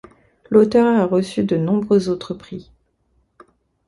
L'auteur 0.49 0.87
a 0.99 1.05
reçu 1.05 1.43
de 1.43 1.57
nombreux 1.57 2.09
autres 2.09 2.33
prix. 2.33 2.71